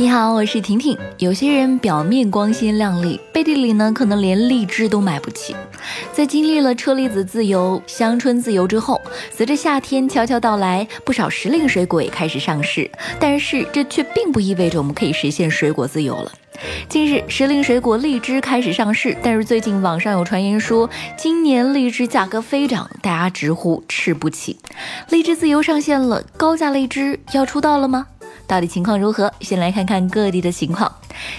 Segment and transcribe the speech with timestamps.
[0.00, 0.96] 你好，我是婷婷。
[1.18, 5.54] 有些人表面光鲜亮丽，背地里呢可能连荔枝都买不起。
[6.10, 8.98] 在经历了车厘子自由、香椿自由之后，
[9.30, 12.90] 随着夏天悄悄到来，不少时令水果也开始上市。
[13.18, 16.32] 但是这却并不意味着我们可以实现水果自由了。
[16.88, 20.88] 近日，时令水果荔枝开始上市，但是最近网上有传言说，
[21.18, 24.58] 今年荔枝价格飞涨，大家直呼吃不起。
[25.10, 28.06] 荔枝自由上线了，高价荔枝要出道了吗？
[28.50, 29.32] 到底情况如何？
[29.40, 30.92] 先来看看各地的情况。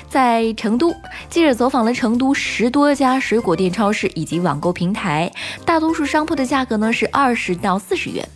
[0.10, 0.94] 在成都，
[1.30, 5.32] 记者走访了成都十多家水果店、超市以及网购平台，
[5.66, 8.28] 大多数商铺的价格呢是二十到四十元。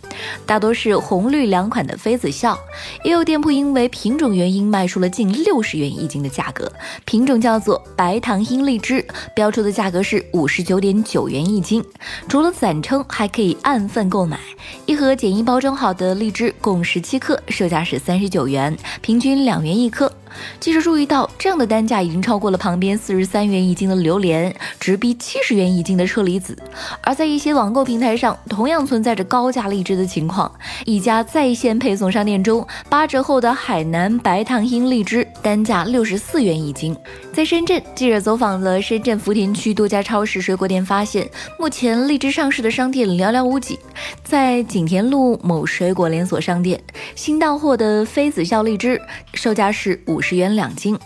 [0.46, 2.58] 大多是红绿两款的妃子笑，
[3.04, 6.70] 也有店铺因为品种原因卖出了近六十元一斤的价格。
[7.04, 11.84] 品种叫做白糖樱荔枝，标出的价格是五十九点九元一斤。
[12.28, 14.38] 除了散称，还可以按份购买。
[14.86, 20.10] 一盒简易包装好的荔枝共十七克，售价是三十九元，平均两元一颗。
[20.58, 26.56] 记者注意到，这样的单价已经超过了旁边四十三元一斤的榴莲，直逼七十元一斤的车厘子。
[27.00, 30.50] 而在一些网购平台上，同样存在着高价荔枝的情况。
[30.84, 36.96] 一家在线配送商店中，八折后的海南白糖樱荔枝单价六十四元一斤。
[37.32, 43.78] 在深圳，记者走访了深圳福田区多家超市、水果店，发现目前荔枝上市的商店寥寥无几。
[44.24, 46.80] 在景田路某水果连锁商店，
[47.14, 49.00] 新到货的妃子笑荔枝
[49.34, 50.98] 售价是五十元两斤。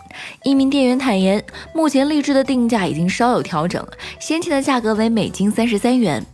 [0.42, 1.44] 一名店员坦言，
[1.74, 3.86] 目前荔枝的定价已经稍有调整，
[4.18, 6.24] 先前的价格为每斤三十三元。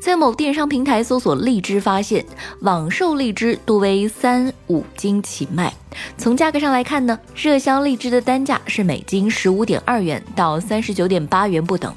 [0.00, 2.24] 在某电商平台搜索荔枝，发现
[2.60, 5.72] 网售荔枝多为三五斤起卖。
[6.16, 11.92] 从价格上来看呢，热销荔枝的单价是每斤十五点二元到三十九点八元不等。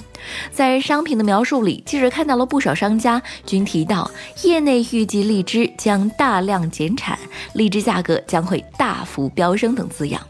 [0.51, 4.09] 在商品的描述里，记者看到了不少商家均提到，
[4.43, 7.17] 业内预计荔枝将大量减产，
[7.53, 10.21] 荔枝价格将会大幅飙升等字样。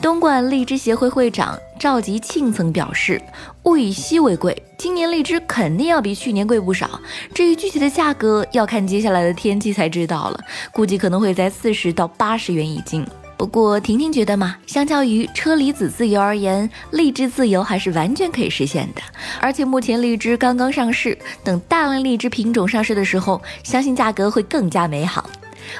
[0.00, 3.20] 东莞荔枝协会会长赵吉庆曾表示
[3.64, 7.00] ：“物以稀为贵，今年荔枝肯定要比去年贵不少。
[7.34, 10.40] 至于具体的价格，要看接下来的天气才知道了，
[10.72, 13.06] 估计可能会在四十到八十元一斤。
[13.36, 19.02] 不过，婷婷觉得嘛，相较于车厘子自由而言，荔枝自由还是完全可以实现的。
[19.40, 25.28] 而且目前荔枝刚刚上市，等大量荔枝品种上市的时候，相信价格会更加美好。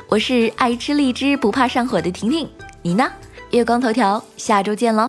[0.09, 2.49] 我是爱吃荔枝不怕上火的婷婷，
[2.82, 3.09] 你呢？
[3.52, 5.06] 月光头条，下周见喽。